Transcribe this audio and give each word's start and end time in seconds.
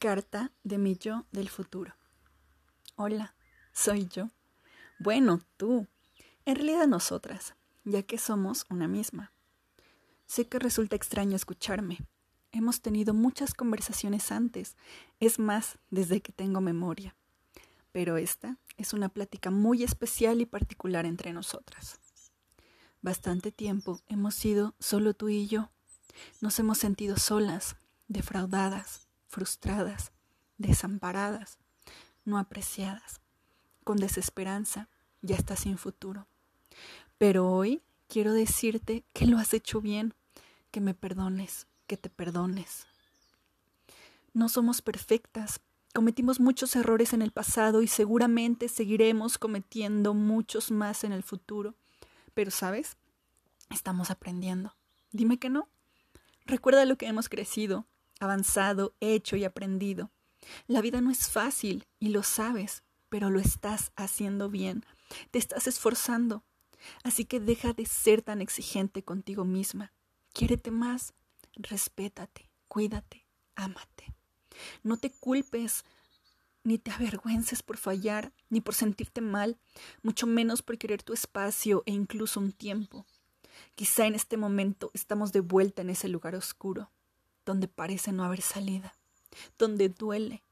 Carta 0.00 0.50
de 0.64 0.78
mi 0.78 0.96
yo 0.96 1.26
del 1.30 1.50
futuro. 1.50 1.94
Hola, 2.96 3.34
soy 3.70 4.08
yo. 4.08 4.30
Bueno, 4.98 5.42
tú. 5.58 5.88
En 6.46 6.56
realidad 6.56 6.86
nosotras, 6.86 7.54
ya 7.84 8.02
que 8.02 8.16
somos 8.16 8.64
una 8.70 8.88
misma. 8.88 9.30
Sé 10.24 10.48
que 10.48 10.58
resulta 10.58 10.96
extraño 10.96 11.36
escucharme. 11.36 11.98
Hemos 12.50 12.80
tenido 12.80 13.12
muchas 13.12 13.52
conversaciones 13.52 14.32
antes, 14.32 14.74
es 15.18 15.38
más, 15.38 15.76
desde 15.90 16.22
que 16.22 16.32
tengo 16.32 16.62
memoria. 16.62 17.14
Pero 17.92 18.16
esta 18.16 18.56
es 18.78 18.94
una 18.94 19.10
plática 19.10 19.50
muy 19.50 19.82
especial 19.82 20.40
y 20.40 20.46
particular 20.46 21.04
entre 21.04 21.34
nosotras. 21.34 22.00
Bastante 23.02 23.52
tiempo 23.52 24.00
hemos 24.08 24.34
sido 24.34 24.74
solo 24.78 25.12
tú 25.12 25.28
y 25.28 25.46
yo. 25.46 25.70
Nos 26.40 26.58
hemos 26.58 26.78
sentido 26.78 27.18
solas, 27.18 27.76
defraudadas, 28.08 29.09
frustradas, 29.30 30.10
desamparadas, 30.58 31.58
no 32.24 32.36
apreciadas, 32.36 33.20
con 33.84 33.96
desesperanza 33.96 34.88
y 35.22 35.32
hasta 35.32 35.56
sin 35.56 35.78
futuro. 35.78 36.26
Pero 37.16 37.48
hoy 37.48 37.80
quiero 38.08 38.32
decirte 38.34 39.04
que 39.12 39.26
lo 39.26 39.38
has 39.38 39.54
hecho 39.54 39.80
bien, 39.80 40.14
que 40.72 40.80
me 40.80 40.94
perdones, 40.94 41.68
que 41.86 41.96
te 41.96 42.10
perdones. 42.10 42.86
No 44.34 44.48
somos 44.48 44.82
perfectas, 44.82 45.60
cometimos 45.94 46.40
muchos 46.40 46.74
errores 46.74 47.12
en 47.12 47.22
el 47.22 47.30
pasado 47.30 47.82
y 47.82 47.88
seguramente 47.88 48.68
seguiremos 48.68 49.38
cometiendo 49.38 50.12
muchos 50.12 50.72
más 50.72 51.04
en 51.04 51.12
el 51.12 51.22
futuro. 51.22 51.74
Pero, 52.34 52.50
¿sabes? 52.50 52.96
Estamos 53.70 54.10
aprendiendo. 54.10 54.74
Dime 55.12 55.38
que 55.38 55.50
no. 55.50 55.68
Recuerda 56.46 56.84
lo 56.84 56.96
que 56.96 57.06
hemos 57.06 57.28
crecido, 57.28 57.86
avanzado, 58.20 58.94
hecho 59.00 59.36
y 59.36 59.44
aprendido. 59.44 60.10
La 60.66 60.80
vida 60.80 61.00
no 61.00 61.10
es 61.10 61.28
fácil 61.28 61.86
y 61.98 62.10
lo 62.10 62.22
sabes, 62.22 62.82
pero 63.08 63.30
lo 63.30 63.40
estás 63.40 63.92
haciendo 63.96 64.48
bien, 64.48 64.84
te 65.30 65.38
estás 65.38 65.66
esforzando. 65.66 66.44
Así 67.02 67.24
que 67.24 67.40
deja 67.40 67.72
de 67.72 67.84
ser 67.84 68.22
tan 68.22 68.40
exigente 68.40 69.02
contigo 69.02 69.44
misma. 69.44 69.92
Quiérete 70.32 70.70
más, 70.70 71.12
respétate, 71.56 72.48
cuídate, 72.68 73.26
ámate. 73.54 74.14
No 74.82 74.96
te 74.96 75.10
culpes, 75.10 75.84
ni 76.64 76.78
te 76.78 76.90
avergüences 76.90 77.62
por 77.62 77.76
fallar, 77.76 78.32
ni 78.48 78.60
por 78.60 78.74
sentirte 78.74 79.20
mal, 79.20 79.58
mucho 80.02 80.26
menos 80.26 80.62
por 80.62 80.78
querer 80.78 81.02
tu 81.02 81.12
espacio 81.12 81.82
e 81.86 81.92
incluso 81.92 82.40
un 82.40 82.52
tiempo. 82.52 83.06
Quizá 83.74 84.06
en 84.06 84.14
este 84.14 84.36
momento 84.36 84.90
estamos 84.94 85.32
de 85.32 85.40
vuelta 85.40 85.82
en 85.82 85.90
ese 85.90 86.08
lugar 86.08 86.34
oscuro, 86.34 86.90
donde 87.44 87.68
parece 87.68 88.12
no 88.12 88.24
haber 88.24 88.42
salida, 88.42 88.94
donde 89.58 89.88
duele, 89.88 90.42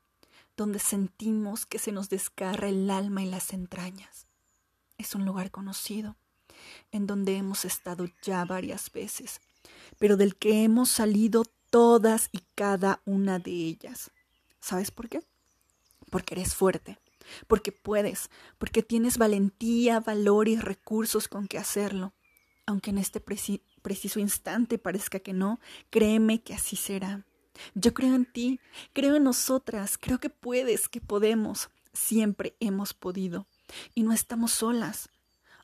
donde 0.56 0.78
sentimos 0.78 1.66
que 1.66 1.78
se 1.78 1.92
nos 1.92 2.08
descarra 2.08 2.68
el 2.68 2.90
alma 2.90 3.22
y 3.22 3.30
las 3.30 3.52
entrañas. 3.52 4.26
Es 4.98 5.14
un 5.14 5.24
lugar 5.24 5.50
conocido, 5.50 6.16
en 6.90 7.06
donde 7.06 7.36
hemos 7.36 7.64
estado 7.64 8.06
ya 8.22 8.44
varias 8.44 8.90
veces, 8.90 9.40
pero 9.98 10.16
del 10.16 10.36
que 10.36 10.64
hemos 10.64 10.90
salido 10.90 11.44
todas 11.70 12.28
y 12.32 12.40
cada 12.54 13.00
una 13.04 13.38
de 13.38 13.52
ellas. 13.52 14.10
¿Sabes 14.60 14.90
por 14.90 15.08
qué? 15.08 15.22
Porque 16.10 16.34
eres 16.34 16.54
fuerte, 16.54 16.98
porque 17.46 17.72
puedes, 17.72 18.30
porque 18.58 18.82
tienes 18.82 19.18
valentía, 19.18 20.00
valor 20.00 20.48
y 20.48 20.56
recursos 20.56 21.28
con 21.28 21.46
que 21.46 21.58
hacerlo. 21.58 22.12
Aunque 22.66 22.90
en 22.90 22.98
este 22.98 23.20
preciso 23.78 24.20
instante 24.20 24.78
parezca 24.78 25.20
que 25.20 25.32
no, 25.32 25.60
créeme 25.90 26.42
que 26.42 26.54
así 26.54 26.76
será. 26.76 27.24
Yo 27.74 27.94
creo 27.94 28.14
en 28.14 28.24
ti, 28.24 28.60
creo 28.92 29.16
en 29.16 29.24
nosotras, 29.24 29.98
creo 29.98 30.18
que 30.20 30.30
puedes, 30.30 30.88
que 30.88 31.00
podemos, 31.00 31.70
siempre 31.92 32.56
hemos 32.60 32.94
podido. 32.94 33.46
Y 33.94 34.02
no 34.02 34.12
estamos 34.12 34.52
solas. 34.52 35.08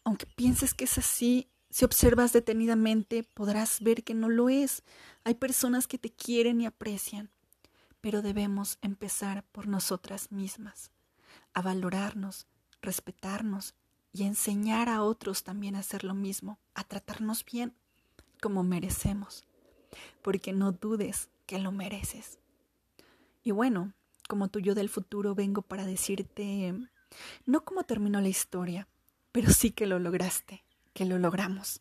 Aunque 0.02 0.26
pienses 0.26 0.74
que 0.74 0.84
es 0.84 0.98
así, 0.98 1.48
si 1.70 1.84
observas 1.84 2.32
detenidamente 2.32 3.24
podrás 3.24 3.80
ver 3.80 4.04
que 4.04 4.14
no 4.14 4.28
lo 4.28 4.48
es. 4.48 4.84
Hay 5.24 5.34
personas 5.34 5.88
que 5.88 5.98
te 5.98 6.10
quieren 6.10 6.60
y 6.60 6.66
aprecian, 6.66 7.30
pero 8.00 8.22
debemos 8.22 8.78
empezar 8.80 9.44
por 9.50 9.66
nosotras 9.66 10.30
mismas, 10.30 10.92
a 11.52 11.62
valorarnos, 11.62 12.46
respetarnos 12.80 13.74
y 14.12 14.22
enseñar 14.22 14.88
a 14.88 15.02
otros 15.02 15.42
también 15.42 15.74
a 15.74 15.80
hacer 15.80 16.04
lo 16.04 16.14
mismo, 16.14 16.60
a 16.74 16.84
tratarnos 16.84 17.44
bien 17.44 17.74
como 18.44 18.62
merecemos, 18.62 19.42
porque 20.20 20.52
no 20.52 20.72
dudes 20.72 21.30
que 21.46 21.58
lo 21.58 21.72
mereces. 21.72 22.38
Y 23.42 23.52
bueno, 23.52 23.94
como 24.28 24.48
tuyo 24.48 24.74
del 24.74 24.90
futuro 24.90 25.34
vengo 25.34 25.62
para 25.62 25.86
decirte, 25.86 26.74
no 27.46 27.64
cómo 27.64 27.84
terminó 27.84 28.20
la 28.20 28.28
historia, 28.28 28.86
pero 29.32 29.50
sí 29.50 29.70
que 29.70 29.86
lo 29.86 29.98
lograste, 29.98 30.62
que 30.92 31.06
lo 31.06 31.18
logramos, 31.18 31.80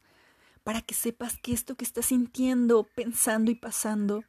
para 0.63 0.79
que 0.79 0.93
sepas 0.93 1.37
que 1.37 1.51
esto 1.51 1.75
que 1.75 1.83
estás 1.83 2.05
sintiendo, 2.05 2.87
pensando 2.95 3.51
y 3.51 3.55
pasando, 3.55 4.23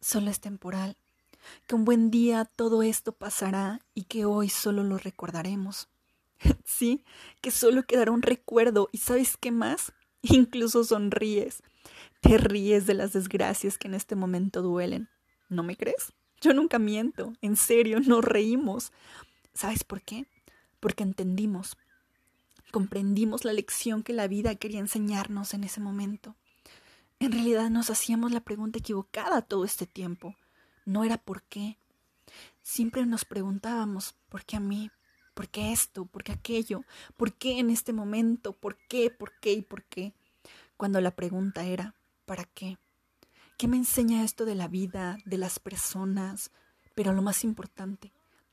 solo 0.00 0.30
es 0.30 0.38
temporal, 0.38 0.96
que 1.66 1.74
un 1.74 1.84
buen 1.84 2.12
día 2.12 2.44
todo 2.44 2.84
esto 2.84 3.10
pasará 3.10 3.80
y 3.92 4.04
que 4.04 4.24
hoy 4.24 4.50
solo 4.50 4.84
lo 4.84 4.98
recordaremos. 4.98 5.88
sí, 6.64 7.02
que 7.40 7.50
solo 7.50 7.82
quedará 7.82 8.12
un 8.12 8.22
recuerdo 8.22 8.88
y 8.92 8.98
sabes 8.98 9.36
qué 9.36 9.50
más, 9.50 9.92
incluso 10.36 10.84
sonríes, 10.84 11.62
te 12.20 12.38
ríes 12.38 12.86
de 12.86 12.94
las 12.94 13.12
desgracias 13.12 13.78
que 13.78 13.88
en 13.88 13.94
este 13.94 14.14
momento 14.14 14.62
duelen. 14.62 15.08
¿No 15.48 15.62
me 15.62 15.76
crees? 15.76 16.12
Yo 16.40 16.54
nunca 16.54 16.78
miento, 16.78 17.32
en 17.40 17.56
serio, 17.56 18.00
nos 18.00 18.24
reímos. 18.24 18.92
¿Sabes 19.54 19.84
por 19.84 20.02
qué? 20.02 20.26
Porque 20.80 21.02
entendimos, 21.02 21.76
comprendimos 22.70 23.44
la 23.44 23.52
lección 23.52 24.02
que 24.02 24.12
la 24.12 24.26
vida 24.28 24.54
quería 24.54 24.80
enseñarnos 24.80 25.54
en 25.54 25.64
ese 25.64 25.80
momento. 25.80 26.34
En 27.20 27.30
realidad 27.30 27.70
nos 27.70 27.90
hacíamos 27.90 28.32
la 28.32 28.40
pregunta 28.40 28.78
equivocada 28.78 29.42
todo 29.42 29.64
este 29.64 29.86
tiempo. 29.86 30.34
No 30.84 31.04
era 31.04 31.18
por 31.18 31.42
qué. 31.44 31.78
Siempre 32.62 33.06
nos 33.06 33.24
preguntábamos, 33.24 34.14
¿por 34.28 34.44
qué 34.44 34.56
a 34.56 34.60
mí? 34.60 34.90
¿Por 35.34 35.48
qué 35.48 35.72
esto? 35.72 36.04
¿Por 36.06 36.22
qué 36.22 36.32
aquello? 36.32 36.84
¿Por 37.16 37.34
qué 37.34 37.58
en 37.58 37.70
este 37.70 37.92
momento? 37.92 38.52
¿Por 38.52 38.76
qué? 38.88 39.10
¿Por 39.10 39.38
qué? 39.40 39.52
¿Y 39.52 39.62
por 39.62 39.84
qué? 39.84 40.12
Cuando 40.76 41.00
la 41.00 41.12
pregunta 41.12 41.64
era, 41.64 41.94
¿Para 42.24 42.44
qué? 42.44 42.78
¿Qué 43.58 43.68
me 43.68 43.76
enseña 43.76 44.24
esto 44.24 44.44
de 44.44 44.54
la 44.54 44.68
vida, 44.68 45.18
de 45.24 45.38
las 45.38 45.58
personas? 45.58 46.50
Pero 46.94 47.12
lo 47.12 47.22
más 47.22 47.44
importante, 47.44 48.12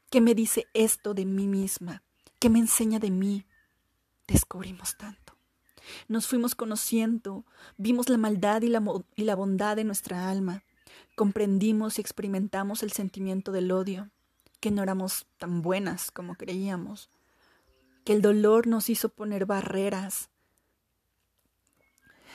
¿qué 0.10 0.22
me 0.22 0.34
dice 0.36 0.68
esto 0.74 1.14
de 1.14 1.26
mí 1.26 1.48
misma? 1.48 2.04
¿Qué 2.40 2.50
me 2.50 2.60
enseña 2.60 3.00
de 3.00 3.12
mí? 3.12 3.46
Descubrimos 4.28 4.98
tanto. 4.98 5.38
Nos 6.08 6.28
fuimos 6.28 6.56
conociendo, 6.56 7.46
vimos 7.78 8.10
la 8.10 8.18
maldad 8.18 8.62
y 8.64 8.68
la, 8.68 8.84
y 9.16 9.24
la 9.24 9.36
bondad 9.36 9.76
de 9.76 9.84
nuestra 9.84 10.30
alma, 10.30 10.64
comprendimos 11.16 11.98
y 11.98 12.02
experimentamos 12.02 12.84
el 12.84 12.92
sentimiento 12.92 13.52
del 13.52 13.72
odio, 13.72 14.10
que 14.59 14.72
no 14.72 14.84
éramos 14.84 15.25
tan 15.38 15.62
buenas 15.62 16.12
como 16.12 16.36
creíamos, 16.36 17.09
que 18.03 18.14
el 18.14 18.22
dolor 18.22 18.68
nos 18.68 18.90
hizo 18.90 19.09
poner 19.09 19.46
barreras, 19.46 20.30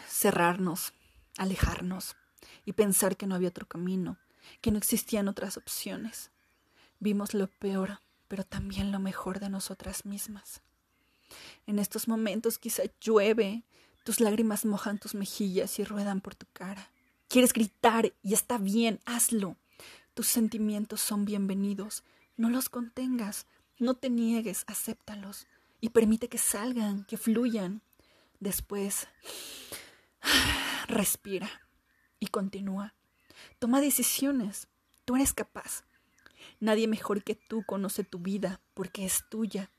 cerrarnos, 0.08 0.92
alejarnos 1.36 2.16
y 2.64 2.72
pensar 2.72 3.16
que 3.16 3.26
no 3.26 3.34
había 3.34 3.48
otro 3.48 3.66
camino, 3.66 4.18
que 4.60 4.70
no 4.70 4.78
existían 4.78 5.28
otras 5.28 5.56
opciones. 5.56 6.30
Vimos 7.00 7.34
lo 7.34 7.48
peor, 7.48 8.00
pero 8.28 8.44
también 8.44 8.92
lo 8.92 8.98
mejor 8.98 9.40
de 9.40 9.50
nosotras 9.50 10.04
mismas. 10.04 10.62
En 11.66 11.78
estos 11.78 12.08
momentos 12.08 12.58
quizá 12.58 12.82
llueve, 13.00 13.64
tus 14.04 14.20
lágrimas 14.20 14.64
mojan 14.64 14.98
tus 14.98 15.14
mejillas 15.14 15.78
y 15.78 15.84
ruedan 15.84 16.20
por 16.20 16.34
tu 16.34 16.46
cara. 16.52 16.90
Quieres 17.28 17.52
gritar 17.52 18.12
y 18.22 18.34
está 18.34 18.58
bien, 18.58 19.00
hazlo. 19.06 19.56
Tus 20.14 20.28
sentimientos 20.28 21.00
son 21.00 21.24
bienvenidos, 21.24 22.04
no 22.36 22.48
los 22.48 22.68
contengas, 22.68 23.48
no 23.80 23.94
te 23.94 24.10
niegues, 24.10 24.62
acéptalos 24.68 25.48
y 25.80 25.88
permite 25.88 26.28
que 26.28 26.38
salgan, 26.38 27.04
que 27.04 27.16
fluyan. 27.16 27.82
Después 28.38 29.08
Respira 30.86 31.50
y 32.20 32.28
continúa. 32.28 32.94
Toma 33.58 33.80
decisiones. 33.80 34.68
Tú 35.04 35.16
eres 35.16 35.32
capaz. 35.32 35.82
Nadie 36.60 36.86
mejor 36.86 37.24
que 37.24 37.34
tú 37.34 37.64
conoce 37.66 38.04
tu 38.04 38.20
vida 38.20 38.60
porque 38.74 39.04
es 39.04 39.24
tuya. 39.28 39.72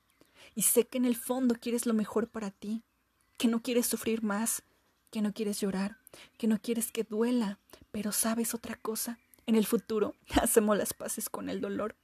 Y 0.53 0.63
sé 0.63 0.85
que 0.85 0.97
en 0.97 1.05
el 1.05 1.15
fondo 1.15 1.55
quieres 1.55 1.85
lo 1.85 1.93
mejor 1.93 2.27
para 2.27 2.51
ti, 2.51 2.83
que 3.37 3.47
no 3.47 3.61
quieres 3.61 3.85
sufrir 3.85 4.21
más, 4.21 4.63
que 5.11 5.21
no 5.21 5.33
quieres 5.33 5.61
llorar, 5.61 5.97
que 6.37 6.47
no 6.47 6.61
quieres 6.61 6.91
que 6.91 7.05
duela, 7.05 7.57
pero 7.91 8.11
sabes 8.11 8.53
otra 8.53 8.75
cosa. 8.75 9.17
En 9.47 9.55
el 9.55 9.65
futuro 9.65 10.15
hacemos 10.41 10.77
las 10.77 10.93
paces 10.93 11.29
con 11.29 11.49
el 11.49 11.61
dolor. 11.61 11.95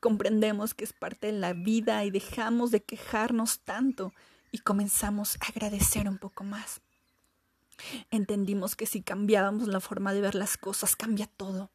Comprendemos 0.00 0.74
que 0.74 0.84
es 0.84 0.92
parte 0.92 1.28
de 1.28 1.32
la 1.32 1.54
vida 1.54 2.04
y 2.04 2.10
dejamos 2.10 2.70
de 2.70 2.82
quejarnos 2.82 3.60
tanto 3.60 4.12
y 4.50 4.58
comenzamos 4.58 5.38
a 5.40 5.46
agradecer 5.46 6.08
un 6.08 6.18
poco 6.18 6.44
más. 6.44 6.82
Entendimos 8.10 8.76
que 8.76 8.86
si 8.86 9.02
cambiábamos 9.02 9.68
la 9.68 9.80
forma 9.80 10.12
de 10.12 10.20
ver 10.20 10.34
las 10.34 10.56
cosas, 10.56 10.94
cambia 10.94 11.26
todo. 11.26 11.70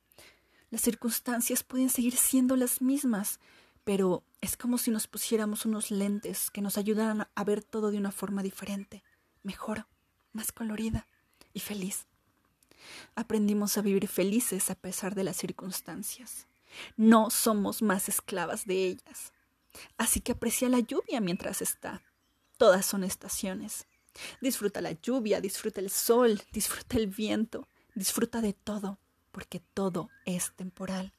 Las 0.70 0.82
circunstancias 0.82 1.64
pueden 1.64 1.90
seguir 1.90 2.16
siendo 2.16 2.56
las 2.56 2.82
mismas, 2.82 3.40
pero 3.84 4.24
es 4.42 4.58
como 4.58 4.78
si 4.78 4.92
nos 4.92 5.08
pusiéramos 5.08 5.66
unos 5.66 5.92
lentes 5.92 6.52
que 6.52 6.62
nos 6.62 6.78
ayudaran 6.78 7.28
a 7.34 7.44
ver 7.44 7.64
todo 7.64 7.90
de 7.90 7.98
una 7.98 8.12
forma 8.12 8.44
diferente, 8.44 9.04
mejor, 9.44 9.88
más 10.34 10.52
colorida 10.52 11.08
y 11.54 11.62
feliz. 11.62 12.06
Aprendimos 13.16 13.78
a 13.78 13.82
vivir 13.82 14.08
felices 14.08 14.70
a 14.70 14.76
pesar 14.76 15.16
de 15.16 15.24
las 15.24 15.38
circunstancias. 15.38 16.48
No 16.96 17.30
somos 17.30 17.82
más 17.82 18.10
esclavas 18.10 18.66
de 18.66 18.88
ellas. 18.88 19.34
Así 19.98 20.22
que 20.22 20.34
aprecia 20.34 20.70
la 20.70 20.80
lluvia 20.80 21.22
mientras 21.22 21.62
está. 21.62 22.02
Todas 22.58 22.86
son 22.86 23.04
estaciones. 23.04 23.88
Disfruta 24.42 24.82
la 24.82 24.92
lluvia, 24.92 25.42
disfruta 25.42 25.80
el 25.80 25.90
sol, 25.90 26.42
disfruta 26.52 26.98
el 26.98 27.08
viento, 27.08 27.68
disfruta 27.94 28.42
de 28.42 28.54
todo, 28.54 29.00
porque 29.32 29.62
todo 29.74 30.10
es 30.26 30.54
temporal. 30.56 31.14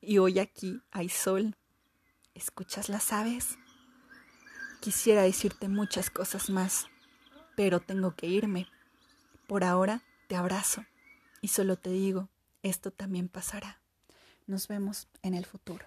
Y 0.00 0.18
hoy 0.18 0.38
aquí 0.38 0.82
hay 0.90 1.08
sol. 1.08 1.56
¿Escuchas 2.34 2.88
las 2.88 3.12
aves? 3.12 3.58
Quisiera 4.80 5.22
decirte 5.22 5.68
muchas 5.68 6.10
cosas 6.10 6.50
más, 6.50 6.86
pero 7.56 7.80
tengo 7.80 8.14
que 8.14 8.26
irme. 8.26 8.68
Por 9.46 9.64
ahora 9.64 10.02
te 10.28 10.36
abrazo 10.36 10.84
y 11.40 11.48
solo 11.48 11.76
te 11.76 11.90
digo, 11.90 12.28
esto 12.62 12.92
también 12.92 13.28
pasará. 13.28 13.80
Nos 14.46 14.68
vemos 14.68 15.08
en 15.22 15.34
el 15.34 15.44
futuro. 15.44 15.86